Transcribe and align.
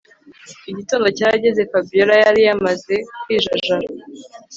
Igitondo 0.71 1.07
cyarageze 1.17 1.61
Fabiora 1.71 2.13
yari 2.23 2.41
yamaze 2.47 2.95
kwijajara 3.21 3.87